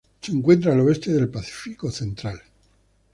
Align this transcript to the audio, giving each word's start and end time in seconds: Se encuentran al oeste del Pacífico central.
Se 0.19 0.31
encuentran 0.31 0.79
al 0.79 0.87
oeste 0.87 1.11
del 1.13 1.29
Pacífico 1.29 1.91
central. 1.91 2.41